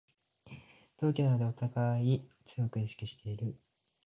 [0.97, 3.55] 同期なのでおたがい強く意識してる